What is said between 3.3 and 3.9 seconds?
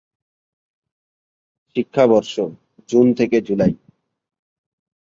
July.